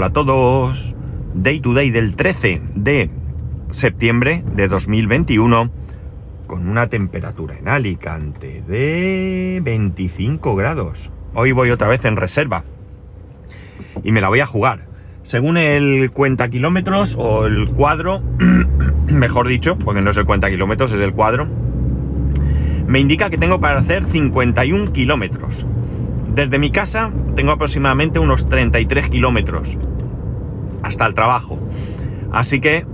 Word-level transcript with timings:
Hola 0.00 0.06
a 0.06 0.12
todos. 0.14 0.94
Day 1.34 1.60
to 1.60 1.74
day 1.74 1.90
del 1.90 2.16
13 2.16 2.62
de 2.74 3.10
septiembre 3.70 4.42
de 4.56 4.66
2021 4.66 5.70
con 6.46 6.66
una 6.70 6.86
temperatura 6.86 7.58
en 7.58 7.68
Alicante 7.68 8.64
de 8.66 9.60
25 9.62 10.56
grados. 10.56 11.10
Hoy 11.34 11.52
voy 11.52 11.70
otra 11.70 11.88
vez 11.88 12.06
en 12.06 12.16
reserva 12.16 12.64
y 14.02 14.12
me 14.12 14.22
la 14.22 14.30
voy 14.30 14.40
a 14.40 14.46
jugar. 14.46 14.86
Según 15.22 15.58
el 15.58 16.10
cuenta 16.12 16.48
kilómetros 16.48 17.14
o 17.18 17.44
el 17.44 17.68
cuadro, 17.68 18.22
mejor 19.06 19.48
dicho, 19.48 19.76
porque 19.76 20.00
no 20.00 20.12
es 20.12 20.16
el 20.16 20.24
cuenta 20.24 20.48
kilómetros, 20.48 20.94
es 20.94 21.00
el 21.02 21.12
cuadro, 21.12 21.46
me 22.86 23.00
indica 23.00 23.28
que 23.28 23.36
tengo 23.36 23.60
para 23.60 23.80
hacer 23.80 24.04
51 24.04 24.94
kilómetros. 24.94 25.66
Desde 26.32 26.58
mi 26.58 26.70
casa 26.70 27.12
tengo 27.36 27.52
aproximadamente 27.52 28.18
unos 28.18 28.48
33 28.48 29.10
kilómetros 29.10 29.76
hasta 30.82 31.06
el 31.06 31.14
trabajo. 31.14 31.58
Así 32.32 32.60
que 32.60 32.86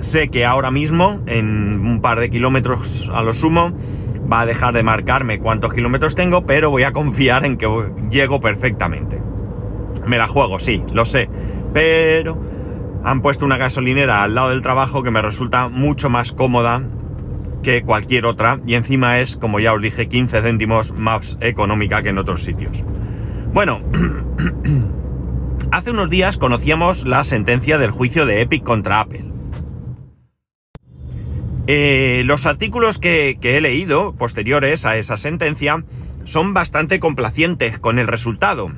sé 0.00 0.28
que 0.28 0.44
ahora 0.44 0.70
mismo, 0.70 1.20
en 1.26 1.80
un 1.86 2.00
par 2.00 2.20
de 2.20 2.30
kilómetros 2.30 3.10
a 3.12 3.22
lo 3.22 3.34
sumo, 3.34 3.72
va 4.30 4.42
a 4.42 4.46
dejar 4.46 4.74
de 4.74 4.82
marcarme 4.82 5.38
cuántos 5.38 5.72
kilómetros 5.72 6.14
tengo, 6.14 6.46
pero 6.46 6.70
voy 6.70 6.84
a 6.84 6.92
confiar 6.92 7.44
en 7.44 7.56
que 7.56 7.68
llego 8.10 8.40
perfectamente. 8.40 9.20
Me 10.06 10.18
la 10.18 10.26
juego, 10.26 10.58
sí, 10.58 10.82
lo 10.92 11.04
sé, 11.04 11.28
pero 11.72 12.38
han 13.02 13.22
puesto 13.22 13.44
una 13.44 13.56
gasolinera 13.56 14.22
al 14.22 14.34
lado 14.34 14.50
del 14.50 14.62
trabajo 14.62 15.02
que 15.02 15.10
me 15.10 15.22
resulta 15.22 15.68
mucho 15.68 16.10
más 16.10 16.32
cómoda 16.32 16.82
que 17.62 17.82
cualquier 17.82 18.26
otra 18.26 18.60
y 18.66 18.74
encima 18.74 19.20
es, 19.20 19.36
como 19.36 19.60
ya 19.60 19.72
os 19.72 19.82
dije, 19.82 20.08
15 20.08 20.42
céntimos 20.42 20.92
más 20.92 21.36
económica 21.40 22.02
que 22.02 22.10
en 22.10 22.18
otros 22.18 22.42
sitios. 22.42 22.82
Bueno, 23.52 23.80
hace 25.80 25.92
unos 25.92 26.10
días 26.10 26.36
conocíamos 26.36 27.06
la 27.06 27.24
sentencia 27.24 27.78
del 27.78 27.90
juicio 27.90 28.26
de 28.26 28.42
Epic 28.42 28.62
contra 28.62 29.00
Apple. 29.00 29.24
Eh, 31.66 32.22
los 32.26 32.44
artículos 32.44 32.98
que, 32.98 33.38
he 33.40 33.60
leído 33.62 34.14
posteriores 34.14 34.84
a 34.84 34.98
esa 34.98 35.16
sentencia 35.16 35.82
son 36.24 36.52
bastante 36.52 37.00
complacientes 37.00 37.78
con 37.78 37.98
el 37.98 38.08
resultado, 38.08 38.70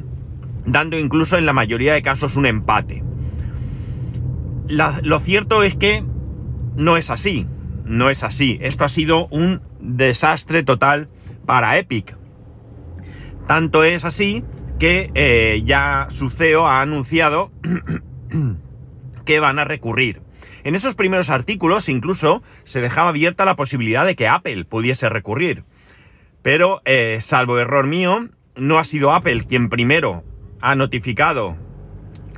dando 0.64 0.96
incluso 0.96 1.36
en 1.38 1.44
la 1.44 1.52
mayoría 1.52 1.92
de 1.92 2.02
casos 2.02 2.36
un 2.36 2.46
empate. 2.46 3.02
Lo 4.68 5.18
cierto 5.18 5.64
es 5.64 5.74
que 5.74 6.04
no 6.76 6.96
es 6.96 7.10
así, 7.10 7.48
no 7.84 8.10
es 8.10 8.22
así. 8.22 8.58
Esto 8.62 8.84
ha 8.84 8.88
sido 8.88 9.26
un 9.26 9.60
desastre 9.80 10.62
total 10.62 11.08
para 11.46 11.78
Epic. 11.78 12.16
Tanto 13.48 13.82
es 13.82 14.04
así 14.04 14.44
que 14.82 15.12
eh, 15.14 15.62
ya 15.64 16.08
su 16.10 16.28
CEO 16.28 16.66
ha 16.66 16.80
anunciado 16.80 17.52
que 19.24 19.38
van 19.38 19.60
a 19.60 19.64
recurrir. 19.64 20.22
En 20.64 20.74
esos 20.74 20.96
primeros 20.96 21.30
artículos 21.30 21.88
incluso 21.88 22.42
se 22.64 22.80
dejaba 22.80 23.10
abierta 23.10 23.44
la 23.44 23.54
posibilidad 23.54 24.04
de 24.04 24.16
que 24.16 24.26
Apple 24.26 24.64
pudiese 24.64 25.08
recurrir. 25.08 25.62
Pero, 26.42 26.82
eh, 26.84 27.18
salvo 27.20 27.60
error 27.60 27.86
mío, 27.86 28.28
no 28.56 28.80
ha 28.80 28.82
sido 28.82 29.12
Apple 29.12 29.44
quien 29.44 29.68
primero 29.68 30.24
ha 30.60 30.74
notificado, 30.74 31.56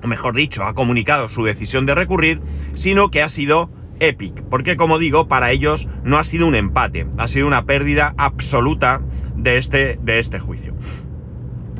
o 0.02 0.06
mejor 0.06 0.34
dicho, 0.34 0.64
ha 0.64 0.74
comunicado 0.74 1.30
su 1.30 1.44
decisión 1.44 1.86
de 1.86 1.94
recurrir, 1.94 2.42
sino 2.74 3.10
que 3.10 3.22
ha 3.22 3.30
sido 3.30 3.70
Epic. 4.00 4.42
Porque, 4.50 4.76
como 4.76 4.98
digo, 4.98 5.28
para 5.28 5.50
ellos 5.50 5.88
no 6.02 6.18
ha 6.18 6.24
sido 6.24 6.46
un 6.46 6.56
empate, 6.56 7.06
ha 7.16 7.26
sido 7.26 7.46
una 7.46 7.64
pérdida 7.64 8.12
absoluta 8.18 9.00
de 9.34 9.56
este, 9.56 9.98
de 10.02 10.18
este 10.18 10.40
juicio. 10.40 10.74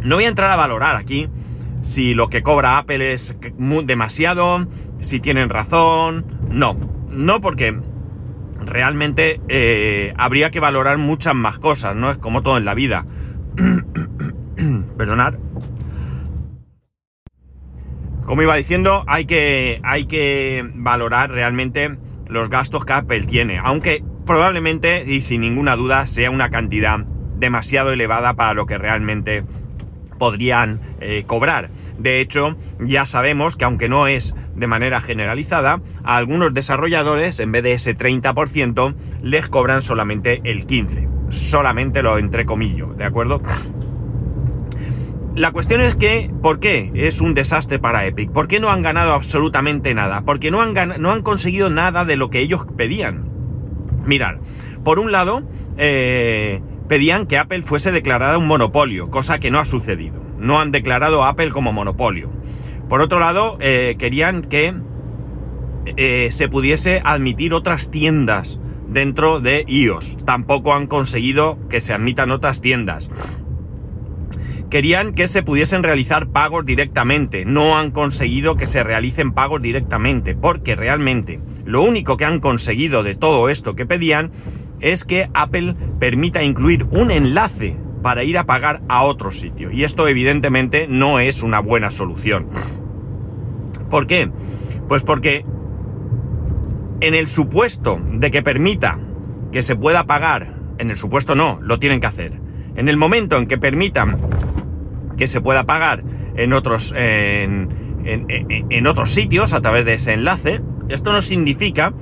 No 0.05 0.16
voy 0.16 0.27
a 0.27 0.28
entrar 0.28 0.50
a 0.50 0.56
valorar 0.56 0.97
aquí 0.97 1.30
si 1.80 2.12
lo 2.12 2.28
que 2.28 2.42
cobra 2.42 2.77
Apple 2.77 3.14
es 3.14 3.34
demasiado, 3.84 4.66
si 5.00 5.19
tienen 5.19 5.48
razón. 5.48 6.27
No, 6.50 6.78
no 7.08 7.41
porque 7.41 7.74
realmente 8.60 9.41
eh, 9.48 10.12
habría 10.19 10.50
que 10.50 10.60
valorar 10.60 10.98
muchas 10.98 11.34
más 11.34 11.59
cosas, 11.59 11.97
¿no? 11.97 12.10
Es 12.10 12.19
como 12.19 12.42
todo 12.42 12.59
en 12.59 12.66
la 12.66 12.75
vida. 12.75 13.06
Perdonad. 14.98 15.34
Como 18.26 18.42
iba 18.42 18.56
diciendo, 18.56 19.04
hay 19.06 19.25
que, 19.25 19.81
hay 19.84 20.04
que 20.04 20.71
valorar 20.75 21.31
realmente 21.31 21.97
los 22.28 22.50
gastos 22.50 22.84
que 22.84 22.92
Apple 22.92 23.22
tiene, 23.22 23.59
aunque 23.62 24.04
probablemente 24.26 25.04
y 25.06 25.22
sin 25.22 25.41
ninguna 25.41 25.76
duda 25.76 26.06
sea 26.06 26.31
una 26.31 26.50
cantidad 26.50 27.00
demasiado 27.36 27.92
elevada 27.92 28.34
para 28.34 28.54
lo 28.54 28.66
que 28.66 28.78
realmente 28.78 29.44
podrían 30.24 30.80
eh, 31.02 31.24
cobrar. 31.26 31.68
De 31.98 32.22
hecho, 32.22 32.56
ya 32.80 33.04
sabemos 33.04 33.56
que 33.56 33.66
aunque 33.66 33.90
no 33.90 34.06
es 34.06 34.34
de 34.56 34.66
manera 34.66 35.02
generalizada, 35.02 35.82
a 36.02 36.16
algunos 36.16 36.54
desarrolladores, 36.54 37.40
en 37.40 37.52
vez 37.52 37.62
de 37.62 37.72
ese 37.72 37.94
30%, 37.94 38.94
les 39.20 39.48
cobran 39.50 39.82
solamente 39.82 40.40
el 40.44 40.66
15%. 40.66 41.30
Solamente 41.30 42.02
lo 42.02 42.16
entrecomillo, 42.16 42.94
¿de 42.94 43.04
acuerdo? 43.04 43.42
La 45.34 45.52
cuestión 45.52 45.82
es 45.82 45.94
que, 45.94 46.30
¿por 46.41 46.58
qué 46.58 46.91
es 46.94 47.20
un 47.20 47.34
desastre 47.34 47.78
para 47.78 48.06
Epic? 48.06 48.30
¿Por 48.30 48.48
qué 48.48 48.60
no 48.60 48.70
han 48.70 48.80
ganado 48.80 49.12
absolutamente 49.12 49.92
nada? 49.92 50.22
Porque 50.22 50.50
no 50.50 50.62
han, 50.62 50.72
no 51.02 51.10
han 51.12 51.20
conseguido 51.20 51.68
nada 51.68 52.06
de 52.06 52.16
lo 52.16 52.30
que 52.30 52.41
ellos 52.41 52.64
pedían. 52.78 53.28
Mirar, 54.06 54.41
por 54.84 54.98
un 54.98 55.12
lado, 55.12 55.42
eh, 55.76 56.62
pedían 56.89 57.27
que 57.27 57.39
Apple 57.39 57.62
fuese 57.62 57.93
declarada 57.93 58.39
un 58.39 58.47
monopolio, 58.47 59.11
cosa 59.11 59.39
que 59.39 59.50
no 59.50 59.59
ha 59.59 59.65
sucedido. 59.65 60.22
No 60.39 60.61
han 60.61 60.72
declarado 60.72 61.25
a 61.25 61.31
Apple 61.31 61.50
como 61.50 61.72
monopolio. 61.72 62.31
Por 62.89 63.00
otro 63.00 63.19
lado, 63.19 63.56
eh, 63.61 63.97
querían 63.99 64.43
que 64.43 64.75
eh, 65.97 66.28
se 66.31 66.49
pudiese 66.49 67.00
admitir 67.05 67.55
otras 67.55 67.91
tiendas 67.91 68.59
dentro 68.89 69.41
de 69.41 69.65
iOS. 69.67 70.19
Tampoco 70.25 70.75
han 70.75 70.87
conseguido 70.87 71.59
que 71.69 71.81
se 71.81 71.93
admitan 71.93 72.31
otras 72.31 72.61
tiendas. 72.61 73.09
Querían 74.71 75.15
que 75.15 75.28
se 75.28 75.43
pudiesen 75.43 75.83
realizar 75.83 76.28
pagos 76.28 76.65
directamente. 76.66 77.45
No 77.45 77.77
han 77.78 77.91
conseguido 77.91 78.56
que 78.56 78.66
se 78.66 78.83
realicen 78.83 79.33
pagos 79.33 79.62
directamente. 79.62 80.34
Porque 80.34 80.75
realmente 80.75 81.41
lo 81.65 81.83
único 81.83 82.16
que 82.16 82.25
han 82.25 82.41
conseguido 82.41 83.03
de 83.03 83.15
todo 83.15 83.49
esto 83.49 83.77
que 83.77 83.87
pedían 83.87 84.33
es 84.80 85.04
que 85.04 85.28
Apple 85.34 85.74
permita 85.98 86.42
incluir 86.42 86.84
un 86.90 87.10
enlace 87.10 87.76
para 88.02 88.22
ir 88.24 88.36
a 88.38 88.44
pagar 88.44 88.82
a 88.88 89.02
otro 89.02 89.30
sitio. 89.30 89.70
Y 89.70 89.84
esto 89.84 90.06
evidentemente 90.08 90.86
no 90.88 91.20
es 91.20 91.42
una 91.42 91.60
buena 91.60 91.90
solución. 91.90 92.48
¿Por 93.90 94.06
qué? 94.06 94.30
Pues 94.88 95.02
porque 95.02 95.44
en 97.00 97.14
el 97.14 97.28
supuesto 97.28 97.98
de 98.12 98.30
que 98.30 98.42
permita 98.42 98.98
que 99.52 99.62
se 99.62 99.76
pueda 99.76 100.04
pagar, 100.04 100.54
en 100.78 100.91
el 100.91 100.96
supuesto 100.96 101.34
no, 101.34 101.58
lo 101.62 101.78
tienen 101.78 102.00
que 102.00 102.06
hacer. 102.06 102.41
En 102.76 102.88
el 102.88 102.96
momento 102.96 103.36
en 103.36 103.46
que 103.46 103.56
permitan 103.56 104.18
que 105.16 105.28
se 105.28 105.41
pueda 105.41 105.64
pagar 105.64 106.02
en 106.36 106.52
otros, 106.52 106.92
en, 106.96 107.68
en- 108.04 108.86
otros 108.86 109.10
sitios 109.12 109.54
a 109.54 109.60
través 109.60 109.84
de 109.84 109.94
ese 109.94 110.12
enlace, 110.12 110.60
esto 110.88 111.12
no 111.12 111.20
significa 111.20 111.94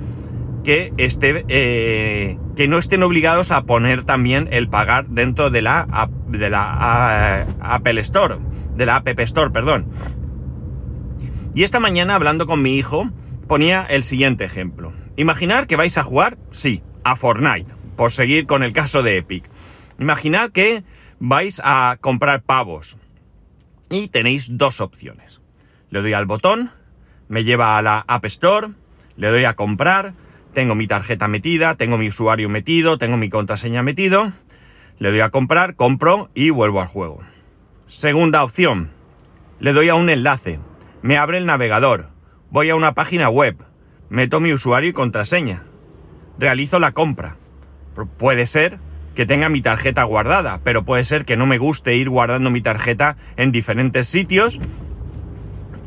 que, 0.63 0.93
esté, 0.97 1.45
eh, 1.47 2.37
que 2.55 2.67
no 2.67 2.77
estén 2.77 3.03
obligados 3.03 3.51
a 3.51 3.63
poner 3.63 4.03
también 4.03 4.47
el 4.51 4.69
pagar 4.69 5.07
dentro 5.07 5.49
de 5.49 5.61
la, 5.61 6.09
de 6.27 6.49
la 6.49 7.47
Apple 7.61 7.99
Store, 8.01 8.37
de 8.75 8.85
la 8.85 8.97
App 8.97 9.19
Store, 9.19 9.51
perdón. 9.51 9.87
Y 11.55 11.63
esta 11.63 11.79
mañana 11.79 12.15
hablando 12.15 12.45
con 12.45 12.61
mi 12.61 12.77
hijo 12.77 13.09
ponía 13.47 13.83
el 13.83 14.03
siguiente 14.03 14.43
ejemplo. 14.43 14.93
Imaginar 15.15 15.67
que 15.67 15.75
vais 15.75 15.97
a 15.97 16.03
jugar, 16.03 16.37
sí, 16.51 16.81
a 17.03 17.15
Fortnite, 17.15 17.73
por 17.95 18.11
seguir 18.11 18.47
con 18.47 18.63
el 18.63 18.73
caso 18.73 19.03
de 19.03 19.17
Epic. 19.17 19.49
Imaginar 19.99 20.51
que 20.51 20.83
vais 21.19 21.61
a 21.63 21.97
comprar 22.01 22.41
pavos 22.41 22.97
y 23.89 24.07
tenéis 24.07 24.57
dos 24.57 24.81
opciones. 24.81 25.41
Le 25.89 26.01
doy 26.01 26.13
al 26.13 26.25
botón, 26.25 26.71
me 27.27 27.43
lleva 27.43 27.77
a 27.77 27.81
la 27.81 28.03
App 28.07 28.25
Store, 28.25 28.69
le 29.15 29.29
doy 29.29 29.45
a 29.45 29.53
comprar, 29.53 30.13
tengo 30.53 30.75
mi 30.75 30.87
tarjeta 30.87 31.27
metida, 31.27 31.75
tengo 31.75 31.97
mi 31.97 32.07
usuario 32.07 32.49
metido, 32.49 32.97
tengo 32.97 33.17
mi 33.17 33.29
contraseña 33.29 33.83
metido, 33.83 34.31
le 34.99 35.09
doy 35.11 35.19
a 35.21 35.29
comprar, 35.29 35.75
compro 35.75 36.29
y 36.33 36.49
vuelvo 36.51 36.81
al 36.81 36.87
juego. 36.87 37.21
Segunda 37.87 38.43
opción, 38.43 38.91
le 39.59 39.73
doy 39.73 39.89
a 39.89 39.95
un 39.95 40.09
enlace, 40.09 40.59
me 41.01 41.17
abre 41.17 41.37
el 41.37 41.45
navegador, 41.45 42.09
voy 42.49 42.69
a 42.69 42.75
una 42.75 42.93
página 42.93 43.29
web, 43.29 43.57
meto 44.09 44.39
mi 44.39 44.53
usuario 44.53 44.89
y 44.89 44.93
contraseña, 44.93 45.63
realizo 46.37 46.79
la 46.79 46.91
compra. 46.91 47.35
Pu- 47.95 48.07
Puede 48.17 48.45
ser 48.45 48.79
que 49.15 49.25
tenga 49.25 49.49
mi 49.49 49.61
tarjeta 49.61 50.03
guardada, 50.03 50.59
pero 50.63 50.83
puede 50.85 51.03
ser 51.03 51.25
que 51.25 51.37
no 51.37 51.45
me 51.45 51.57
guste 51.59 51.95
ir 51.95 52.09
guardando 52.09 52.49
mi 52.49 52.61
tarjeta 52.61 53.17
en 53.37 53.51
diferentes 53.51 54.07
sitios 54.07 54.59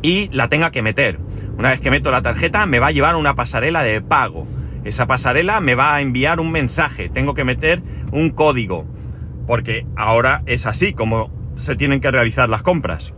y 0.02 0.28
la 0.32 0.48
tenga 0.48 0.70
que 0.70 0.82
meter. 0.82 1.18
Una 1.58 1.70
vez 1.70 1.80
que 1.80 1.90
meto 1.90 2.10
la 2.10 2.22
tarjeta 2.22 2.66
me 2.66 2.78
va 2.78 2.88
a 2.88 2.92
llevar 2.92 3.14
a 3.14 3.18
una 3.18 3.34
pasarela 3.34 3.82
de 3.82 4.00
pago. 4.00 4.46
Esa 4.86 5.08
pasarela 5.08 5.60
me 5.60 5.74
va 5.74 5.96
a 5.96 6.00
enviar 6.00 6.38
un 6.38 6.52
mensaje, 6.52 7.08
tengo 7.08 7.34
que 7.34 7.42
meter 7.42 7.82
un 8.12 8.30
código, 8.30 8.86
porque 9.44 9.84
ahora 9.96 10.44
es 10.46 10.64
así 10.64 10.92
como 10.92 11.28
se 11.56 11.74
tienen 11.74 12.00
que 12.00 12.12
realizar 12.12 12.48
las 12.48 12.62
compras. 12.62 13.12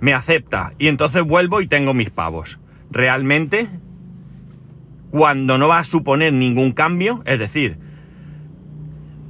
me 0.00 0.12
acepta 0.12 0.74
y 0.78 0.88
entonces 0.88 1.22
vuelvo 1.22 1.62
y 1.62 1.66
tengo 1.66 1.94
mis 1.94 2.10
pavos. 2.10 2.58
Realmente, 2.90 3.68
cuando 5.10 5.56
no 5.56 5.66
va 5.66 5.78
a 5.78 5.84
suponer 5.84 6.34
ningún 6.34 6.72
cambio, 6.72 7.22
es 7.24 7.38
decir, 7.38 7.78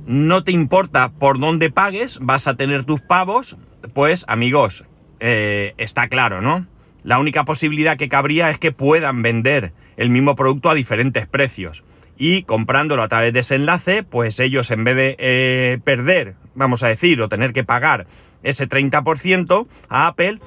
no 0.07 0.43
te 0.43 0.51
importa 0.51 1.13
por 1.13 1.39
dónde 1.39 1.71
pagues, 1.71 2.19
vas 2.21 2.49
a 2.49 2.57
tener 2.57 2.83
tus 2.83 3.01
pavos, 3.01 3.57
pues 3.95 4.25
amigos, 4.27 4.85
eh, 5.21 5.75
está 5.77 6.09
claro, 6.09 6.41
¿no? 6.41 6.67
La 7.03 7.19
única 7.19 7.45
posibilidad 7.45 7.97
que 7.97 8.09
cabría 8.09 8.51
es 8.51 8.59
que 8.59 8.73
puedan 8.73 9.23
vender 9.23 9.73
el 9.97 10.11
mismo 10.11 10.37
producto 10.37 10.71
a 10.71 10.75
diferentes 10.75 11.27
precios. 11.27 11.85
Y 12.17 12.43
comprándolo 12.43 13.03
a 13.03 13.09
través 13.09 13.33
de 13.33 13.41
ese 13.41 13.55
enlace, 13.55 14.03
pues 14.03 14.41
ellos 14.41 14.71
en 14.71 14.85
vez 14.85 14.97
de 14.97 15.17
eh, 15.19 15.79
perder, 15.85 16.35
vamos 16.55 16.83
a 16.83 16.89
decir, 16.89 17.21
o 17.23 17.29
tener 17.29 17.53
que 17.53 17.65
pagar 17.65 18.07
ese 18.43 18.69
30% 18.69 19.67
a 19.89 20.07
Apple, 20.07 20.39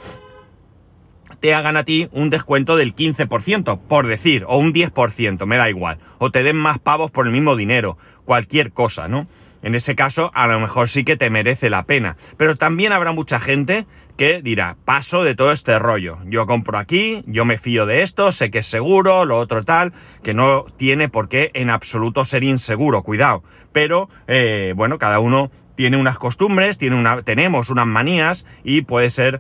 te 1.40 1.54
hagan 1.54 1.76
a 1.76 1.84
ti 1.84 2.08
un 2.12 2.30
descuento 2.30 2.78
del 2.78 2.96
15%, 2.96 3.80
por 3.88 4.08
decir, 4.08 4.46
o 4.48 4.58
un 4.58 4.74
10%, 4.74 5.46
me 5.46 5.58
da 5.58 5.70
igual. 5.70 5.98
O 6.20 6.32
te 6.32 6.44
den 6.44 6.56
más 6.56 6.80
pavos 6.80 7.12
por 7.12 7.26
el 7.26 7.34
mismo 7.34 7.56
dinero, 7.56 7.98
cualquier 8.24 8.72
cosa, 8.72 9.08
¿no? 9.08 9.28
En 9.64 9.76
ese 9.76 9.96
caso, 9.96 10.30
a 10.36 10.46
lo 10.48 10.60
mejor 10.60 10.90
sí 10.90 11.04
que 11.04 11.18
te 11.18 11.30
merece 11.30 11.70
la 11.70 11.86
pena. 11.86 12.18
Pero 12.38 12.56
también 12.56 12.92
habrá 12.92 13.14
mucha 13.14 13.40
gente 13.40 13.88
que 14.18 14.42
dirá, 14.42 14.78
paso 14.86 15.24
de 15.24 15.36
todo 15.36 15.52
este 15.52 15.80
rollo. 15.80 16.20
Yo 16.26 16.46
compro 16.46 16.78
aquí, 16.78 17.24
yo 17.26 17.46
me 17.46 17.58
fío 17.58 17.86
de 17.86 18.04
esto, 18.04 18.32
sé 18.32 18.52
que 18.52 18.60
es 18.60 18.68
seguro, 18.68 19.26
lo 19.26 19.40
otro 19.40 19.64
tal, 19.64 19.94
que 20.22 20.34
no 20.34 20.66
tiene 20.78 21.10
por 21.10 21.30
qué 21.30 21.50
en 21.54 21.70
absoluto 21.70 22.24
ser 22.26 22.44
inseguro, 22.44 23.02
cuidado. 23.02 23.44
Pero, 23.72 24.10
eh, 24.28 24.74
bueno, 24.76 25.00
cada 25.00 25.20
uno 25.20 25.50
tiene 25.76 25.98
unas 25.98 26.20
costumbres, 26.20 26.78
tiene 26.78 26.96
una, 26.96 27.24
tenemos 27.24 27.70
unas 27.70 27.88
manías 27.88 28.46
y 28.64 28.82
puede 28.82 29.10
ser 29.10 29.40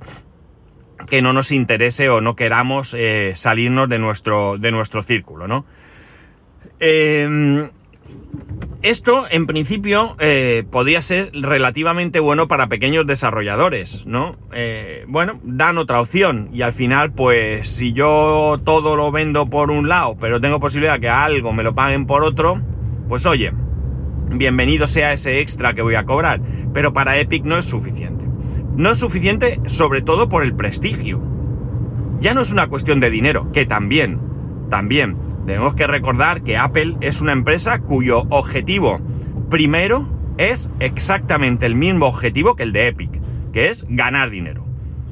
que 1.07 1.21
no 1.21 1.33
nos 1.33 1.51
interese 1.51 2.09
o 2.09 2.21
no 2.21 2.35
queramos 2.35 2.95
eh, 2.97 3.33
salirnos 3.35 3.89
de 3.89 3.99
nuestro, 3.99 4.57
de 4.57 4.71
nuestro 4.71 5.03
círculo, 5.03 5.47
¿no? 5.47 5.65
Eh, 6.79 7.69
esto, 8.81 9.25
en 9.29 9.45
principio, 9.45 10.15
eh, 10.19 10.63
podría 10.69 11.01
ser 11.01 11.31
relativamente 11.33 12.19
bueno 12.19 12.47
para 12.47 12.67
pequeños 12.67 13.07
desarrolladores, 13.07 14.05
¿no? 14.05 14.35
Eh, 14.53 15.05
bueno, 15.07 15.39
dan 15.43 15.77
otra 15.77 16.01
opción 16.01 16.49
y 16.53 16.61
al 16.61 16.73
final, 16.73 17.13
pues, 17.13 17.67
si 17.67 17.93
yo 17.93 18.59
todo 18.63 18.95
lo 18.95 19.11
vendo 19.11 19.49
por 19.49 19.71
un 19.71 19.87
lado, 19.87 20.17
pero 20.19 20.41
tengo 20.41 20.59
posibilidad 20.59 20.99
que 20.99 21.09
algo 21.09 21.53
me 21.53 21.63
lo 21.63 21.75
paguen 21.75 22.05
por 22.05 22.23
otro, 22.23 22.61
pues 23.07 23.25
oye, 23.25 23.53
bienvenido 24.29 24.87
sea 24.87 25.13
ese 25.13 25.39
extra 25.39 25.73
que 25.73 25.81
voy 25.81 25.95
a 25.95 26.05
cobrar. 26.05 26.41
Pero 26.73 26.93
para 26.93 27.17
Epic 27.19 27.43
no 27.43 27.57
es 27.57 27.65
suficiente. 27.65 28.25
No 28.75 28.91
es 28.91 28.97
suficiente 28.97 29.59
sobre 29.65 30.01
todo 30.01 30.29
por 30.29 30.43
el 30.43 30.55
prestigio. 30.55 31.21
Ya 32.19 32.33
no 32.33 32.41
es 32.41 32.51
una 32.51 32.67
cuestión 32.67 32.99
de 32.99 33.09
dinero, 33.09 33.51
que 33.51 33.65
también, 33.65 34.19
también 34.69 35.17
tenemos 35.45 35.75
que 35.75 35.87
recordar 35.87 36.43
que 36.43 36.57
Apple 36.57 36.95
es 37.01 37.21
una 37.21 37.31
empresa 37.31 37.79
cuyo 37.79 38.23
objetivo 38.29 39.01
primero 39.49 40.07
es 40.37 40.69
exactamente 40.79 41.65
el 41.65 41.75
mismo 41.75 42.07
objetivo 42.07 42.55
que 42.55 42.63
el 42.63 42.73
de 42.73 42.87
Epic, 42.87 43.21
que 43.51 43.69
es 43.69 43.85
ganar 43.89 44.29
dinero. 44.29 44.65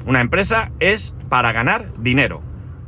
Una 0.06 0.20
empresa 0.20 0.72
es 0.80 1.14
para 1.28 1.52
ganar 1.52 1.92
dinero. 1.98 2.42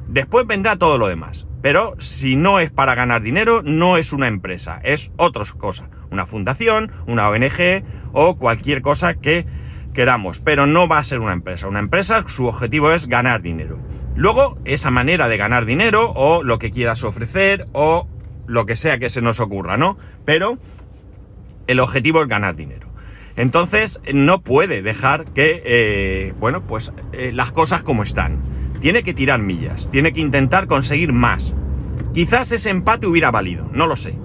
Después 0.09 0.47
vendrá 0.47 0.77
todo 0.77 0.99
lo 0.99 1.07
demás. 1.07 1.47
Pero 1.63 1.95
si 1.99 2.37
no 2.37 2.61
es 2.61 2.71
para 2.71 2.95
ganar 2.95 3.23
dinero, 3.23 3.63
no 3.63 3.97
es 3.97 4.13
una 4.13 4.27
empresa, 4.29 4.81
es 4.85 5.11
otra 5.17 5.45
cosa. 5.57 5.89
Una 6.11 6.27
fundación, 6.27 6.93
una 7.07 7.29
ONG 7.31 7.85
o 8.13 8.37
cualquier 8.37 8.83
cosa 8.83 9.15
que 9.15 9.47
queramos. 9.95 10.41
Pero 10.41 10.67
no 10.67 10.89
va 10.89 10.99
a 10.99 11.05
ser 11.05 11.21
una 11.21 11.33
empresa. 11.33 11.67
Una 11.67 11.79
empresa, 11.79 12.25
su 12.27 12.47
objetivo 12.47 12.93
es 12.93 13.07
ganar 13.07 13.41
dinero. 13.41 13.79
Luego, 14.17 14.59
esa 14.65 14.91
manera 14.91 15.29
de 15.29 15.37
ganar 15.37 15.67
dinero 15.67 16.13
o 16.15 16.43
lo 16.43 16.59
que 16.59 16.71
quieras 16.71 17.03
ofrecer 17.03 17.67
o 17.73 18.07
lo 18.47 18.67
que 18.67 18.77
sea 18.77 18.99
que 18.99 19.09
se 19.09 19.23
nos 19.23 19.41
ocurra, 19.41 19.77
¿no? 19.77 19.99
Pero 20.25 20.59
el 21.67 21.81
objetivo 21.81 22.23
es 22.23 22.29
ganar 22.29 22.55
dinero. 22.55 22.89
Entonces, 23.37 24.01
no 24.13 24.43
puede 24.43 24.83
dejar 24.83 25.25
que, 25.27 25.63
eh, 25.65 26.35
bueno, 26.39 26.63
pues 26.65 26.93
eh, 27.13 27.33
las 27.33 27.51
cosas 27.51 27.83
como 27.83 28.03
están. 28.03 28.41
Tiene 28.81 29.03
que 29.03 29.15
tirar 29.15 29.41
millas, 29.41 29.91
tiene 29.91 30.13
que 30.13 30.21
intentar 30.21 30.67
conseguir 30.67 31.13
más. 31.13 31.55
Quizás 32.13 32.53
ese 32.53 32.71
empate 32.71 33.07
hubiera 33.07 33.31
valido, 33.31 33.69
no 33.73 33.87
lo 33.87 33.97
sé. 33.97 34.17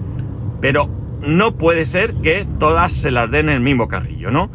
Pero 0.61 0.89
no 1.21 1.57
puede 1.57 1.85
ser 1.85 2.13
que 2.15 2.45
todas 2.59 2.93
se 2.93 3.09
las 3.09 3.31
den 3.31 3.49
en 3.49 3.55
el 3.55 3.61
mismo 3.61 3.87
carrillo, 3.87 4.29
¿no? 4.29 4.51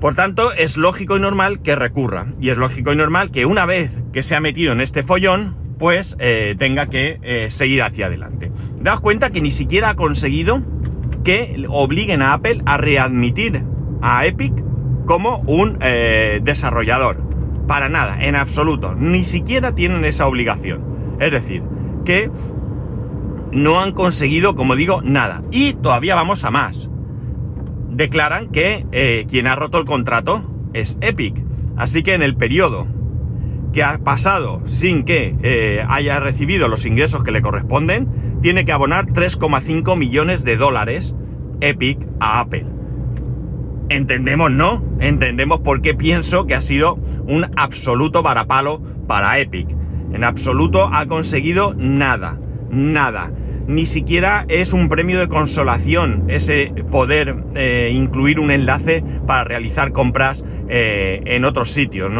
Por 0.00 0.14
tanto, 0.14 0.52
es 0.52 0.76
lógico 0.76 1.16
y 1.16 1.20
normal 1.20 1.60
que 1.60 1.74
recurra. 1.74 2.26
Y 2.40 2.50
es 2.50 2.56
lógico 2.56 2.92
y 2.92 2.96
normal 2.96 3.30
que 3.32 3.46
una 3.46 3.66
vez 3.66 3.90
que 4.12 4.22
se 4.22 4.36
ha 4.36 4.40
metido 4.40 4.72
en 4.72 4.80
este 4.80 5.02
follón, 5.02 5.56
pues 5.78 6.16
eh, 6.20 6.54
tenga 6.58 6.86
que 6.86 7.18
eh, 7.22 7.50
seguir 7.50 7.82
hacia 7.82 8.06
adelante. 8.06 8.52
Daos 8.80 9.00
cuenta 9.00 9.30
que 9.30 9.40
ni 9.40 9.50
siquiera 9.50 9.90
ha 9.90 9.94
conseguido 9.96 10.62
que 11.24 11.64
obliguen 11.68 12.22
a 12.22 12.32
Apple 12.32 12.62
a 12.64 12.76
readmitir 12.76 13.64
a 14.00 14.24
Epic 14.24 14.52
como 15.04 15.38
un 15.46 15.78
eh, 15.80 16.40
desarrollador. 16.44 17.20
Para 17.66 17.88
nada, 17.88 18.18
en 18.24 18.36
absoluto. 18.36 18.94
Ni 18.94 19.24
siquiera 19.24 19.74
tienen 19.74 20.04
esa 20.04 20.26
obligación. 20.28 21.16
Es 21.18 21.32
decir, 21.32 21.62
que 22.04 22.30
no 23.50 23.80
han 23.80 23.92
conseguido, 23.92 24.54
como 24.54 24.76
digo, 24.76 25.02
nada. 25.02 25.42
Y 25.50 25.72
todavía 25.74 26.14
vamos 26.14 26.44
a 26.44 26.50
más 26.50 26.88
declaran 27.98 28.48
que 28.48 28.86
eh, 28.92 29.26
quien 29.28 29.48
ha 29.48 29.56
roto 29.56 29.76
el 29.76 29.84
contrato 29.84 30.44
es 30.72 30.96
Epic. 31.00 31.44
Así 31.76 32.04
que 32.04 32.14
en 32.14 32.22
el 32.22 32.36
periodo 32.36 32.86
que 33.72 33.82
ha 33.82 33.98
pasado 33.98 34.62
sin 34.64 35.02
que 35.02 35.34
eh, 35.42 35.84
haya 35.88 36.20
recibido 36.20 36.68
los 36.68 36.86
ingresos 36.86 37.24
que 37.24 37.32
le 37.32 37.42
corresponden, 37.42 38.40
tiene 38.40 38.64
que 38.64 38.70
abonar 38.70 39.06
3,5 39.06 39.96
millones 39.96 40.44
de 40.44 40.56
dólares 40.56 41.12
Epic 41.60 41.98
a 42.20 42.38
Apple. 42.38 42.66
Entendemos, 43.88 44.52
¿no? 44.52 44.84
Entendemos 45.00 45.60
por 45.60 45.82
qué 45.82 45.94
pienso 45.94 46.46
que 46.46 46.54
ha 46.54 46.60
sido 46.60 47.00
un 47.26 47.50
absoluto 47.56 48.22
varapalo 48.22 48.80
para 49.08 49.40
Epic. 49.40 49.68
En 50.12 50.22
absoluto 50.22 50.88
ha 50.92 51.06
conseguido 51.06 51.74
nada, 51.74 52.38
nada 52.70 53.32
ni 53.68 53.84
siquiera 53.84 54.46
es 54.48 54.72
un 54.72 54.88
premio 54.88 55.20
de 55.20 55.28
consolación 55.28 56.24
ese 56.28 56.72
poder 56.90 57.36
eh, 57.54 57.92
incluir 57.94 58.40
un 58.40 58.50
enlace 58.50 59.04
para 59.26 59.44
realizar 59.44 59.92
compras 59.92 60.42
eh, 60.68 61.20
en 61.26 61.44
otros 61.44 61.70
sitios. 61.70 62.10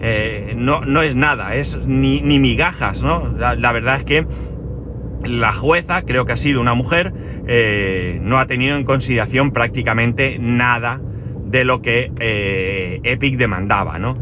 Eh, 0.00 0.54
¿no? 0.56 0.80
no, 0.82 1.02
es 1.02 1.14
nada, 1.16 1.56
es 1.56 1.76
ni, 1.86 2.20
migajas, 2.22 3.02
¿no? 3.02 3.34
La, 3.36 3.72
verdad 3.72 3.96
es 3.96 4.04
que 4.04 4.26
la 5.24 5.52
jueza, 5.52 6.02
creo 6.02 6.24
que 6.24 6.32
ha 6.32 6.36
sido 6.36 6.60
una 6.60 6.74
mujer, 6.74 7.12
no 8.20 8.38
ha 8.38 8.46
tenido 8.46 8.76
en 8.76 8.84
consideración 8.84 9.50
prácticamente 9.50 10.38
nada 10.40 11.00
de 11.44 11.64
lo 11.64 11.82
que 11.82 13.00
Epic 13.04 13.36
demandaba, 13.36 13.98
¿no? 13.98 14.14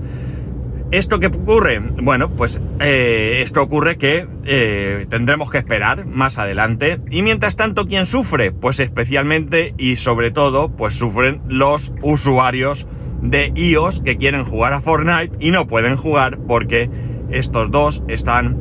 ¿Esto 0.93 1.21
qué 1.21 1.29
ocurre? 1.29 1.79
Bueno, 1.79 2.31
pues 2.31 2.61
eh, 2.81 3.39
esto 3.43 3.63
ocurre 3.63 3.97
que 3.97 4.27
eh, 4.45 5.07
tendremos 5.09 5.49
que 5.49 5.59
esperar 5.59 6.05
más 6.05 6.37
adelante. 6.37 7.01
Y 7.11 7.23
mientras 7.23 7.55
tanto, 7.55 7.87
¿quién 7.87 8.07
sufre? 8.07 8.51
Pues 8.51 8.81
especialmente 8.81 9.73
y 9.79 9.95
sobre 9.97 10.33
todo, 10.33 10.71
pues 10.71 10.95
sufren 10.95 11.43
los 11.47 11.93
usuarios 12.03 12.89
de 13.23 13.53
iOS 13.55 14.01
que 14.01 14.17
quieren 14.17 14.45
jugar 14.45 14.73
a 14.73 14.81
Fortnite 14.81 15.37
y 15.39 15.53
no 15.53 15.69
pueden 15.69 15.95
jugar 15.95 16.39
porque 16.49 16.91
estos 17.31 17.71
dos 17.71 18.03
están 18.09 18.59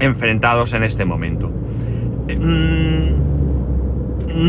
enfrentados 0.00 0.72
en 0.72 0.82
este 0.82 1.04
momento. 1.04 1.52
Mm, 2.36 3.10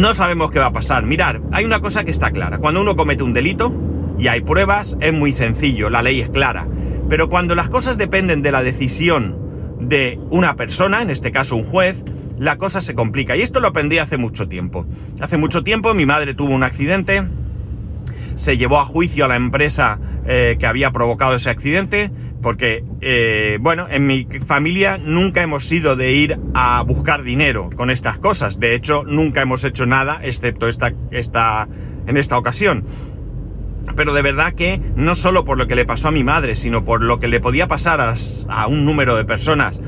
no 0.01 0.15
sabemos 0.15 0.49
qué 0.49 0.57
va 0.57 0.67
a 0.67 0.73
pasar. 0.73 1.03
Mirar, 1.03 1.39
hay 1.51 1.65
una 1.65 1.81
cosa 1.81 2.03
que 2.03 2.09
está 2.09 2.31
clara. 2.31 2.57
Cuando 2.57 2.81
uno 2.81 2.95
comete 2.95 3.21
un 3.21 3.33
delito 3.33 3.71
y 4.17 4.25
hay 4.25 4.41
pruebas, 4.41 4.97
es 5.01 5.13
muy 5.13 5.33
sencillo, 5.33 5.91
la 5.91 6.01
ley 6.01 6.19
es 6.21 6.29
clara 6.29 6.65
pero 7.09 7.27
cuando 7.27 7.55
las 7.55 7.69
cosas 7.69 7.97
dependen 7.97 8.41
de 8.43 8.51
la 8.51 8.61
decisión 8.61 9.35
de 9.79 10.19
una 10.29 10.55
persona, 10.55 11.01
en 11.01 11.09
este 11.09 11.31
caso 11.31 11.55
un 11.55 11.63
juez, 11.63 12.03
la 12.37 12.57
cosa 12.57 12.79
se 12.81 12.93
complica. 12.93 13.35
Y 13.35 13.41
esto 13.41 13.59
lo 13.59 13.67
aprendí 13.67 13.97
hace 13.97 14.17
mucho 14.17 14.47
tiempo. 14.47 14.85
Hace 15.19 15.37
mucho 15.37 15.63
tiempo 15.63 15.93
mi 15.93 16.05
madre 16.05 16.35
tuvo 16.35 16.53
un 16.53 16.63
accidente, 16.63 17.27
se 18.35 18.57
llevó 18.57 18.79
a 18.79 18.85
juicio 18.85 19.25
a 19.25 19.27
la 19.27 19.35
empresa 19.35 19.99
eh, 20.25 20.55
que 20.59 20.67
había 20.67 20.91
provocado 20.91 21.35
ese 21.35 21.49
accidente, 21.49 22.11
porque, 22.41 22.85
eh, 23.01 23.57
bueno, 23.59 23.87
en 23.89 24.07
mi 24.07 24.25
familia 24.45 24.97
nunca 24.97 25.41
hemos 25.41 25.67
sido 25.67 25.97
de 25.97 26.13
ir 26.13 26.39
a 26.53 26.81
buscar 26.83 27.23
dinero 27.23 27.69
con 27.75 27.89
estas 27.89 28.17
cosas. 28.17 28.59
De 28.59 28.75
hecho, 28.75 29.03
nunca 29.03 29.41
hemos 29.41 29.63
hecho 29.63 29.85
nada, 29.85 30.21
excepto 30.23 30.69
esta, 30.69 30.93
esta, 31.11 31.67
en 32.07 32.15
esta 32.15 32.37
ocasión 32.37 32.85
pero 33.95 34.13
de 34.13 34.21
verdad 34.21 34.53
que 34.53 34.81
no 34.95 35.15
solo 35.15 35.45
por 35.45 35.57
lo 35.57 35.67
que 35.67 35.75
le 35.75 35.85
pasó 35.85 36.07
a 36.09 36.11
mi 36.11 36.23
madre, 36.23 36.55
sino 36.55 36.85
por 36.85 37.03
lo 37.03 37.19
que 37.19 37.27
le 37.27 37.39
podía 37.39 37.67
pasar 37.67 37.99
a, 38.01 38.67
un 38.67 38.85
número 38.85 39.15
de 39.15 39.25
personas 39.25 39.79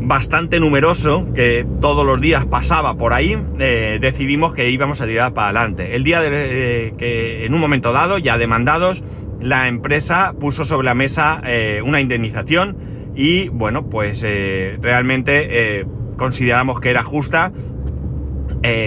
bastante 0.00 0.60
numeroso 0.60 1.32
que 1.34 1.66
todos 1.80 2.06
los 2.06 2.20
días 2.20 2.46
pasaba 2.46 2.96
por 2.96 3.12
ahí, 3.12 3.36
eh, 3.58 3.98
decidimos 4.00 4.54
que 4.54 4.70
íbamos 4.70 5.00
a 5.00 5.06
tirar 5.06 5.34
para 5.34 5.48
adelante. 5.48 5.96
El 5.96 6.04
día 6.04 6.20
de, 6.20 6.28
eh, 6.32 6.94
que 6.96 7.44
en 7.44 7.54
un 7.54 7.60
momento 7.60 7.92
dado, 7.92 8.18
ya 8.18 8.38
demandados, 8.38 9.02
la 9.40 9.68
empresa 9.68 10.34
puso 10.38 10.64
sobre 10.64 10.84
la 10.84 10.94
mesa 10.94 11.42
eh, 11.44 11.82
una 11.84 12.00
indemnización 12.00 12.76
y 13.14 13.48
bueno, 13.48 13.90
pues 13.90 14.22
realmente 14.22 15.84
consideramos 16.16 16.78
que 16.80 16.90
era 16.90 17.02
justa. 17.02 17.52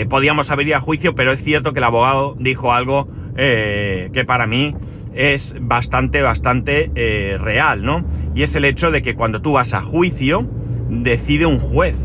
podíamos 0.09 0.49
haber 0.51 0.73
a 0.73 0.79
juicio, 0.79 1.15
pero 1.15 1.33
es 1.33 1.43
cierto 1.43 1.73
que 1.73 1.79
el 1.79 1.83
abogado 1.83 2.35
dijo 2.39 2.71
algo 2.71 3.09
que 3.35 4.23
para 4.25 4.47
mí 4.47 4.75
es 5.13 5.55
bastante, 5.59 6.21
bastante 6.21 6.91
real, 7.39 7.83
¿no? 7.83 8.05
Y 8.35 8.43
es 8.43 8.55
el 8.55 8.65
hecho 8.65 8.91
de 8.91 9.01
que 9.01 9.15
cuando 9.15 9.41
tú 9.41 9.53
vas 9.53 9.73
a 9.73 9.81
juicio, 9.81 10.47
decide 10.89 11.45
un 11.45 11.59
juez. 11.59 11.95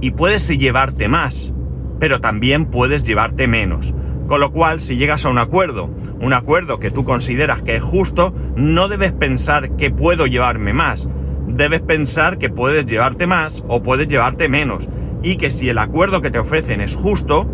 Y 0.00 0.12
puedes 0.12 0.48
llevarte 0.48 1.08
más, 1.08 1.52
pero 1.98 2.20
también 2.20 2.66
puedes 2.66 3.02
llevarte 3.02 3.48
menos. 3.48 3.92
Con 4.28 4.40
lo 4.40 4.52
cual, 4.52 4.78
si 4.78 4.96
llegas 4.96 5.24
a 5.24 5.30
un 5.30 5.38
acuerdo, 5.38 5.90
un 6.20 6.32
acuerdo 6.34 6.78
que 6.78 6.90
tú 6.90 7.02
consideras 7.02 7.62
que 7.62 7.76
es 7.76 7.82
justo, 7.82 8.34
no 8.56 8.88
debes 8.88 9.12
pensar 9.12 9.76
que 9.76 9.90
puedo 9.90 10.26
llevarme 10.26 10.72
más. 10.72 11.08
Debes 11.48 11.80
pensar 11.80 12.36
que 12.36 12.50
puedes 12.50 12.84
llevarte 12.84 13.26
más 13.26 13.64
o 13.68 13.82
puedes 13.82 14.08
llevarte 14.08 14.48
menos. 14.48 14.86
Y 15.22 15.36
que 15.36 15.50
si 15.50 15.70
el 15.70 15.78
acuerdo 15.78 16.20
que 16.20 16.30
te 16.30 16.38
ofrecen 16.38 16.80
es 16.80 16.94
justo, 16.94 17.48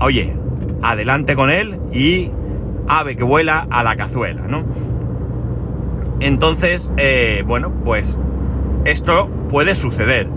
oye, 0.00 0.36
adelante 0.82 1.34
con 1.34 1.50
él 1.50 1.78
y 1.92 2.30
ave 2.88 3.16
que 3.16 3.24
vuela 3.24 3.66
a 3.70 3.82
la 3.82 3.96
cazuela, 3.96 4.42
¿no? 4.48 4.64
Entonces, 6.20 6.90
eh, 6.96 7.42
bueno, 7.46 7.72
pues 7.84 8.18
esto 8.84 9.28
puede 9.50 9.74
suceder. 9.74 10.28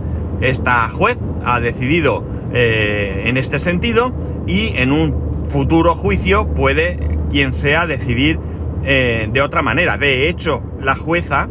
Esta 0.42 0.90
juez 0.90 1.18
ha 1.46 1.60
decidido 1.60 2.26
eh, 2.54 3.24
en 3.26 3.38
este 3.38 3.60
sentido 3.60 4.14
y 4.48 4.74
en 4.76 4.92
un 4.92 5.48
futuro 5.50 5.96
juicio 5.96 6.48
puede 6.48 7.00
quien 7.30 7.54
sea 7.54 7.86
decidir 7.86 8.40
eh, 8.84 9.30
de 9.32 9.42
otra 9.42 9.62
manera. 9.62 9.98
De 9.98 10.30
hecho, 10.30 10.64
la 10.82 10.96
jueza 10.96 11.48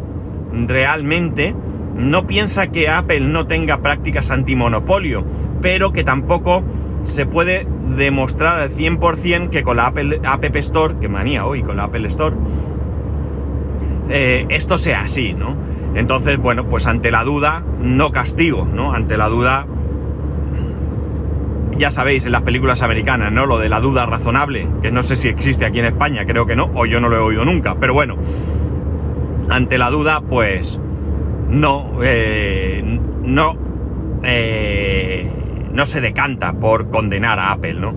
realmente 0.52 1.54
no 1.97 2.26
piensa 2.26 2.68
que 2.68 2.88
Apple 2.88 3.21
no 3.21 3.47
tenga 3.47 3.78
prácticas 3.78 4.30
antimonopolio, 4.30 5.25
pero 5.61 5.92
que 5.92 6.04
tampoco 6.04 6.62
se 7.04 7.26
puede 7.26 7.66
demostrar 7.97 8.61
al 8.61 8.71
100% 8.71 9.50
que 9.50 9.62
con 9.62 9.76
la 9.76 9.87
Apple 9.87 10.21
App 10.25 10.45
Store, 10.57 10.97
que 11.00 11.09
manía 11.09 11.47
hoy 11.47 11.62
con 11.62 11.76
la 11.76 11.85
Apple 11.85 12.07
Store, 12.09 12.37
eh, 14.11 14.47
esto 14.49 14.78
sea 14.78 15.02
así, 15.02 15.35
¿no? 15.35 15.57
Entonces, 15.95 16.38
bueno, 16.38 16.68
pues 16.68 16.87
ante 16.87 17.11
la 17.11 17.25
duda, 17.25 17.62
no 17.80 18.12
castigo, 18.12 18.66
¿no? 18.73 18.92
Ante 18.92 19.16
la 19.16 19.28
duda, 19.28 19.66
ya 21.76 21.90
sabéis 21.90 22.26
en 22.26 22.33
las 22.33 22.42
películas 22.42 22.83
americanas, 22.83 23.33
¿no? 23.33 23.47
Lo 23.47 23.59
de 23.59 23.68
la 23.68 23.80
duda 23.80 24.07
razonable, 24.07 24.68
que 24.83 24.90
no 24.90 25.02
sé 25.02 25.16
si 25.16 25.28
existe 25.28 25.64
aquí 25.64 25.78
en 25.78 25.87
España, 25.87 26.26
creo 26.26 26.47
que 26.47 26.57
no, 26.57 26.71
o 26.75 26.87
yo 26.87 27.00
no 27.00 27.09
lo 27.09 27.16
he 27.16 27.21
oído 27.21 27.45
nunca, 27.45 27.76
pero 27.80 27.95
bueno, 27.95 28.16
ante 29.49 29.78
la 29.78 29.90
duda, 29.90 30.21
pues 30.21 30.78
no, 31.49 31.92
eh, 32.02 32.83
no, 33.23 33.57
eh, 34.23 35.30
no 35.78 35.87
se 35.87 36.00
decanta 36.00 36.54
por 36.54 36.90
condenar 36.90 37.38
a 37.38 37.52
Apple, 37.52 37.75
¿no? 37.75 37.97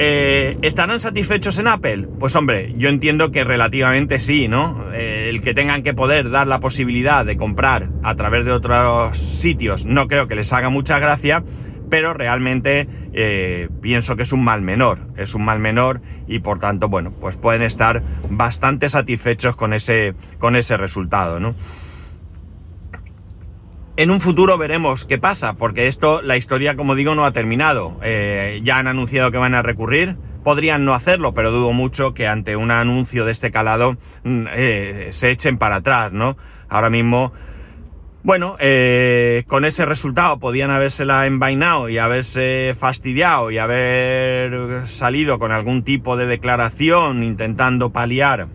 Eh, 0.00 0.58
¿Estarán 0.62 0.98
satisfechos 0.98 1.60
en 1.60 1.68
Apple? 1.68 2.08
Pues 2.18 2.34
hombre, 2.34 2.74
yo 2.76 2.88
entiendo 2.88 3.30
que 3.30 3.44
relativamente 3.44 4.18
sí, 4.18 4.48
¿no? 4.48 4.92
Eh, 4.92 5.28
el 5.30 5.40
que 5.40 5.54
tengan 5.54 5.84
que 5.84 5.94
poder 5.94 6.30
dar 6.30 6.48
la 6.48 6.58
posibilidad 6.58 7.24
de 7.24 7.36
comprar 7.36 7.90
a 8.02 8.16
través 8.16 8.44
de 8.44 8.50
otros 8.50 9.16
sitios, 9.16 9.84
no 9.84 10.08
creo 10.08 10.26
que 10.26 10.34
les 10.34 10.52
haga 10.52 10.68
mucha 10.68 10.98
gracia, 10.98 11.44
pero 11.90 12.12
realmente 12.12 12.88
eh, 13.12 13.68
pienso 13.80 14.16
que 14.16 14.24
es 14.24 14.32
un 14.32 14.42
mal 14.42 14.60
menor, 14.60 14.98
es 15.16 15.36
un 15.36 15.44
mal 15.44 15.60
menor 15.60 16.00
y 16.26 16.40
por 16.40 16.58
tanto, 16.58 16.88
bueno, 16.88 17.12
pues 17.20 17.36
pueden 17.36 17.62
estar 17.62 18.02
bastante 18.28 18.88
satisfechos 18.88 19.54
con 19.54 19.74
ese, 19.74 20.16
con 20.40 20.56
ese 20.56 20.76
resultado, 20.76 21.38
¿no? 21.38 21.54
En 23.96 24.10
un 24.10 24.20
futuro 24.20 24.58
veremos 24.58 25.04
qué 25.04 25.18
pasa, 25.18 25.52
porque 25.52 25.86
esto, 25.86 26.20
la 26.20 26.36
historia, 26.36 26.74
como 26.74 26.96
digo, 26.96 27.14
no 27.14 27.24
ha 27.24 27.30
terminado. 27.30 28.00
Eh, 28.02 28.60
ya 28.64 28.78
han 28.78 28.88
anunciado 28.88 29.30
que 29.30 29.38
van 29.38 29.54
a 29.54 29.62
recurrir. 29.62 30.16
Podrían 30.42 30.84
no 30.84 30.94
hacerlo, 30.94 31.32
pero 31.32 31.52
dudo 31.52 31.70
mucho 31.72 32.12
que 32.12 32.26
ante 32.26 32.56
un 32.56 32.72
anuncio 32.72 33.24
de 33.24 33.30
este 33.30 33.52
calado 33.52 33.96
mm, 34.24 34.46
eh, 34.50 35.08
se 35.12 35.30
echen 35.30 35.58
para 35.58 35.76
atrás, 35.76 36.10
¿no? 36.10 36.36
Ahora 36.68 36.90
mismo, 36.90 37.32
bueno, 38.24 38.56
eh, 38.58 39.44
con 39.46 39.64
ese 39.64 39.86
resultado 39.86 40.40
podían 40.40 40.72
habérsela 40.72 41.24
envainado 41.26 41.88
y 41.88 41.98
haberse 41.98 42.74
fastidiado 42.76 43.52
y 43.52 43.58
haber 43.58 44.88
salido 44.88 45.38
con 45.38 45.52
algún 45.52 45.84
tipo 45.84 46.16
de 46.16 46.26
declaración 46.26 47.22
intentando 47.22 47.90
paliar 47.90 48.48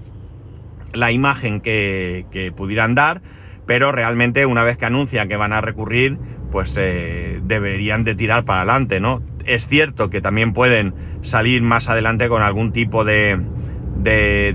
la 0.92 1.14
imagen 1.14 1.62
que, 1.62 2.26
que 2.30 2.52
pudieran 2.52 2.94
dar 2.94 3.22
pero 3.70 3.92
realmente 3.92 4.48
una 4.48 4.64
vez 4.64 4.80
que 4.80 4.88
anuncian 4.88 5.28
que 5.30 5.38
van 5.38 5.54
a 5.54 5.62
recurrir, 5.62 6.18
pues 6.52 6.76
eh, 6.82 7.40
deberían 7.44 8.04
de 8.04 8.16
tirar 8.16 8.44
para 8.44 8.62
adelante, 8.62 9.00
¿no? 9.00 9.22
Es 9.46 9.68
cierto 9.68 10.10
que 10.10 10.22
también 10.22 10.54
pueden 10.54 10.96
salir 11.22 11.62
más 11.62 11.88
adelante 11.88 12.30
con 12.30 12.42
algún 12.42 12.72
tipo 12.72 13.06
de, 13.06 13.40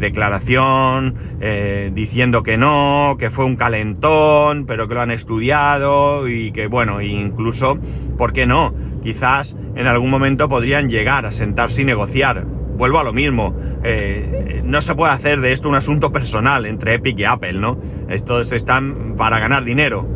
declaración 0.01 1.15
eh, 1.41 1.93
diciendo 1.95 2.43
que 2.43 2.57
no, 2.57 3.15
que 3.17 3.31
fue 3.31 3.45
un 3.45 3.55
calentón, 3.55 4.67
pero 4.67 4.89
que 4.89 4.95
lo 4.95 5.03
han 5.03 5.13
estudiado 5.13 6.27
y 6.27 6.51
que 6.51 6.67
bueno, 6.67 7.01
incluso, 7.01 7.79
¿por 8.19 8.33
qué 8.33 8.47
no? 8.47 8.75
Quizás 9.01 9.55
en 9.77 9.87
algún 9.87 10.11
momento 10.11 10.49
podrían 10.49 10.91
llegar 10.91 11.25
a 11.25 11.31
sentarse 11.31 11.83
y 11.83 11.85
negociar. 11.85 12.47
Vuelvo 12.77 12.99
a 12.99 13.05
lo 13.05 13.13
mismo, 13.13 13.55
eh, 13.85 14.63
no 14.65 14.81
se 14.81 14.95
puede 14.95 15.13
hacer 15.13 15.41
de 15.41 15.53
esto 15.53 15.69
un 15.69 15.75
asunto 15.75 16.11
personal 16.11 16.67
entre 16.67 16.95
Epic 16.95 17.19
y 17.19 17.25
Apple, 17.25 17.55
¿no? 17.55 17.79
Estos 18.09 18.53
están 18.53 19.15
para 19.17 19.39
ganar 19.39 19.65
dinero 19.65 20.09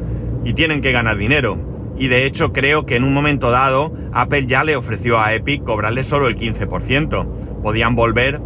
y 0.45 0.55
tienen 0.55 0.81
que 0.81 0.93
ganar 0.93 1.17
dinero. 1.17 1.59
Y 1.97 2.09
de 2.09 2.27
hecho 2.27 2.53
creo 2.53 2.87
que 2.87 2.97
en 2.97 3.05
un 3.05 3.12
momento 3.12 3.50
dado 3.50 3.93
Apple 4.12 4.47
ya 4.47 4.65
le 4.65 4.77
ofreció 4.77 5.21
a 5.21 5.35
Epic 5.35 5.65
cobrarle 5.65 6.05
solo 6.05 6.29
el 6.29 6.37
15%. 6.37 7.61
Podían 7.62 7.95
volver 7.95 8.41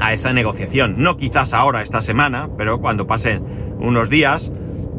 a 0.00 0.12
esa 0.12 0.32
negociación. 0.32 0.96
No 0.98 1.16
quizás 1.16 1.52
ahora, 1.52 1.82
esta 1.82 2.00
semana, 2.00 2.48
pero 2.56 2.80
cuando 2.80 3.06
pasen 3.06 3.44
unos 3.78 4.08
días, 4.08 4.50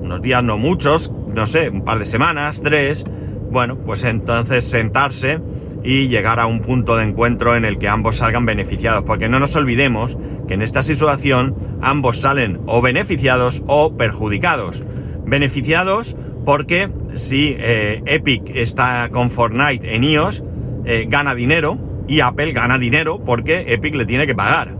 unos 0.02 0.22
días 0.22 0.44
no 0.44 0.58
muchos, 0.58 1.12
no 1.34 1.48
sé, 1.48 1.70
un 1.70 1.84
par 1.84 2.00
de 2.00 2.06
semanas, 2.06 2.62
tres, 2.62 3.04
bueno, 3.50 3.78
pues 3.78 4.04
entonces 4.04 4.64
sentarse 4.64 5.40
y 5.84 6.08
llegar 6.08 6.40
a 6.40 6.46
un 6.46 6.60
punto 6.60 6.96
de 6.98 7.04
encuentro 7.04 7.56
en 7.56 7.66
el 7.66 7.78
que 7.78 7.88
ambos 7.88 8.18
salgan 8.18 8.46
beneficiados. 8.46 9.04
Porque 9.04 9.30
no 9.30 9.40
nos 9.40 9.56
olvidemos 9.56 10.18
que 10.48 10.54
en 10.54 10.62
esta 10.62 10.84
situación 10.84 11.56
ambos 11.82 12.22
salen 12.22 12.60
o 12.66 12.82
beneficiados 12.82 13.64
o 13.68 13.96
perjudicados. 13.98 14.84
Beneficiados 15.26 16.16
porque 16.46 16.90
si 17.16 17.56
eh, 17.60 18.02
Epic 18.06 18.52
está 18.56 19.10
con 19.12 19.30
Fortnite 19.30 19.96
en 19.96 20.04
iOS, 20.04 20.44
eh, 20.86 21.06
gana 21.08 21.36
dinero 21.36 21.78
y 22.08 22.22
Apple 22.22 22.52
gana 22.52 22.78
dinero 22.78 23.24
porque 23.24 23.66
Epic 23.74 23.96
le 23.96 24.06
tiene 24.06 24.28
que 24.28 24.36
pagar. 24.36 24.76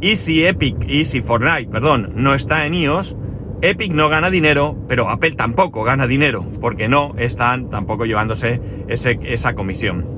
Y 0.00 0.16
si 0.16 0.44
Epic 0.44 0.76
y 0.88 1.04
si 1.04 1.22
Fortnite, 1.22 1.70
perdón, 1.70 2.12
no 2.14 2.34
está 2.34 2.66
en 2.66 2.74
iOS, 2.74 3.16
Epic 3.60 3.92
no 3.92 4.08
gana 4.08 4.30
dinero, 4.30 4.76
pero 4.88 5.08
Apple 5.08 5.32
tampoco 5.32 5.82
gana 5.82 6.06
dinero 6.06 6.46
porque 6.60 6.88
no 6.88 7.14
están 7.18 7.70
tampoco 7.70 8.06
llevándose 8.06 8.60
esa 8.88 9.54
comisión. 9.54 10.17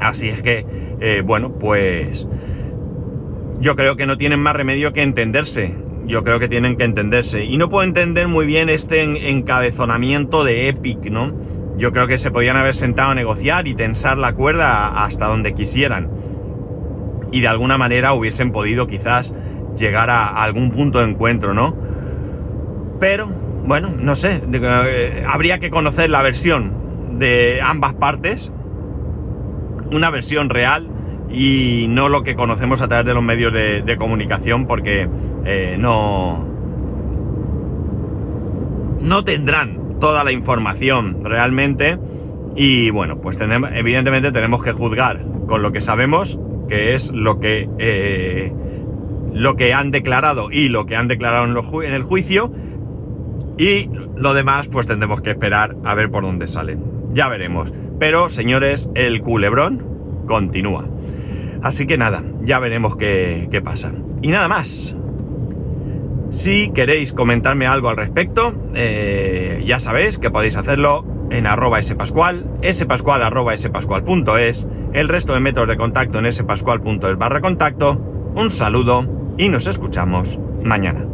Así 0.00 0.28
es 0.28 0.42
que, 0.42 0.66
eh, 1.00 1.22
bueno, 1.24 1.52
pues 1.52 2.26
yo 3.60 3.76
creo 3.76 3.96
que 3.96 4.06
no 4.06 4.18
tienen 4.18 4.40
más 4.40 4.56
remedio 4.56 4.92
que 4.92 5.02
entenderse. 5.02 5.74
Yo 6.04 6.24
creo 6.24 6.40
que 6.40 6.48
tienen 6.48 6.76
que 6.76 6.84
entenderse. 6.84 7.44
Y 7.44 7.56
no 7.56 7.68
puedo 7.68 7.84
entender 7.84 8.26
muy 8.26 8.44
bien 8.44 8.68
este 8.68 9.02
encabezonamiento 9.30 10.42
de 10.42 10.68
Epic, 10.68 11.10
¿no? 11.10 11.32
Yo 11.76 11.92
creo 11.92 12.06
que 12.06 12.18
se 12.18 12.30
podían 12.30 12.56
haber 12.56 12.74
sentado 12.74 13.10
a 13.10 13.14
negociar 13.14 13.68
y 13.68 13.74
tensar 13.74 14.18
la 14.18 14.34
cuerda 14.34 15.04
hasta 15.04 15.26
donde 15.26 15.54
quisieran. 15.54 16.10
Y 17.30 17.40
de 17.40 17.48
alguna 17.48 17.78
manera 17.78 18.12
hubiesen 18.12 18.50
podido 18.50 18.86
quizás 18.86 19.32
llegar 19.76 20.10
a 20.10 20.42
algún 20.42 20.70
punto 20.70 20.98
de 20.98 21.06
encuentro, 21.10 21.54
¿no? 21.54 21.76
Pero, 23.00 23.28
bueno, 23.64 23.90
no 23.96 24.14
sé. 24.16 24.42
Eh, 24.52 25.24
habría 25.26 25.58
que 25.58 25.70
conocer 25.70 26.10
la 26.10 26.22
versión 26.22 26.72
de 27.18 27.60
ambas 27.62 27.94
partes 27.94 28.52
una 29.92 30.10
versión 30.10 30.50
real 30.50 30.88
y 31.30 31.86
no 31.88 32.08
lo 32.08 32.22
que 32.22 32.34
conocemos 32.34 32.82
a 32.82 32.88
través 32.88 33.06
de 33.06 33.14
los 33.14 33.22
medios 33.22 33.52
de, 33.52 33.96
comunicación 33.96 34.66
porque 34.66 35.08
eh, 35.44 35.76
no, 35.78 36.46
no 39.00 39.24
tendrán 39.24 39.98
toda 40.00 40.24
la 40.24 40.32
información 40.32 41.24
realmente 41.24 41.98
y 42.54 42.90
bueno, 42.90 43.20
pues 43.20 43.38
evidentemente 43.40 44.30
tenemos 44.30 44.62
que 44.62 44.72
juzgar 44.72 45.24
con 45.46 45.62
lo 45.62 45.72
que 45.72 45.80
sabemos, 45.80 46.38
que 46.68 46.94
es 46.94 47.10
lo 47.12 47.40
que, 47.40 47.68
eh, 47.78 48.52
lo 49.32 49.56
que 49.56 49.72
han 49.72 49.90
declarado 49.90 50.50
y 50.50 50.68
lo 50.68 50.84
que 50.84 50.96
han 50.96 51.08
declarado 51.08 51.44
en 51.44 51.94
el 51.94 52.02
juicio 52.02 52.52
y 53.58 53.88
lo 54.16 54.34
demás 54.34 54.68
pues 54.68 54.86
tendremos 54.86 55.20
que 55.20 55.30
esperar 55.30 55.76
a 55.84 55.94
ver 55.94 56.10
por 56.10 56.24
dónde 56.24 56.46
salen. 56.46 56.82
Ya 57.12 57.28
veremos. 57.28 57.72
Pero, 58.02 58.28
señores, 58.28 58.88
el 58.96 59.22
culebrón 59.22 60.24
continúa. 60.26 60.88
Así 61.62 61.86
que 61.86 61.96
nada, 61.96 62.24
ya 62.42 62.58
veremos 62.58 62.96
qué, 62.96 63.46
qué 63.48 63.62
pasa. 63.62 63.92
Y 64.22 64.30
nada 64.30 64.48
más. 64.48 64.96
Si 66.30 66.72
queréis 66.74 67.12
comentarme 67.12 67.68
algo 67.68 67.90
al 67.90 67.96
respecto, 67.96 68.54
eh, 68.74 69.62
ya 69.64 69.78
sabéis 69.78 70.18
que 70.18 70.32
podéis 70.32 70.56
hacerlo 70.56 71.04
en 71.30 71.46
arroba 71.46 71.80
spascual, 71.80 72.44
spascual 72.72 73.22
arroba 73.22 73.56
spascual.es, 73.56 74.66
el 74.94 75.08
resto 75.08 75.34
de 75.34 75.38
métodos 75.38 75.68
de 75.68 75.76
contacto 75.76 76.18
en 76.18 76.32
spascual.es 76.32 77.16
barra 77.16 77.40
contacto. 77.40 78.00
Un 78.34 78.50
saludo 78.50 79.06
y 79.38 79.48
nos 79.48 79.68
escuchamos 79.68 80.40
mañana. 80.64 81.06